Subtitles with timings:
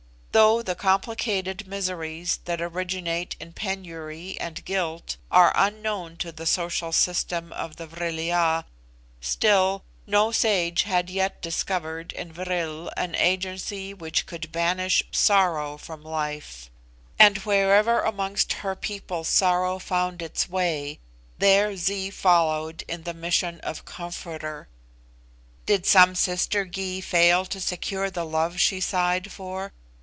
[0.33, 6.93] Though the complicated miseries that originate in penury and guilt are unknown to the social
[6.93, 8.63] system of the Vril ya,
[9.19, 16.01] still, no sage had yet discovered in vril an agency which could banish sorrow from
[16.01, 16.71] life;
[17.19, 20.99] and wherever amongst her people sorrow found its way,
[21.39, 24.69] there Zee followed in the mission of comforter.
[25.65, 29.73] Did some sister Gy fail to secure the love she sighed for?